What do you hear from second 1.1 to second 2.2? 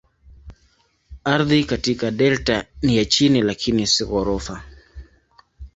Ardhi katika